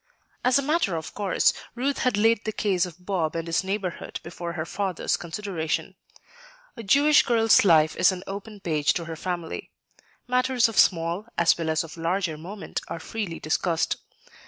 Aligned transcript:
As 0.43 0.57
a 0.57 0.63
matter 0.63 0.95
of 0.95 1.13
course, 1.13 1.53
Ruth 1.75 1.99
had 1.99 2.17
laid 2.17 2.43
the 2.43 2.51
case 2.51 2.87
of 2.87 3.05
Bob 3.05 3.35
and 3.35 3.45
his 3.45 3.63
neighborhood 3.63 4.19
before 4.23 4.53
her 4.53 4.65
father's 4.65 5.15
consideration. 5.15 5.93
A 6.75 6.81
Jewish 6.81 7.21
girl's 7.21 7.63
life 7.63 7.95
is 7.95 8.11
an 8.11 8.23
open 8.25 8.61
page 8.61 8.93
to 8.93 9.05
her 9.05 9.15
family. 9.15 9.69
Matters 10.27 10.67
of 10.67 10.79
small 10.79 11.27
as 11.37 11.55
well 11.55 11.69
as 11.69 11.83
of 11.83 11.97
larger 11.97 12.35
moment 12.35 12.81
are 12.87 12.99
freely 12.99 13.39
discussed. 13.39 13.97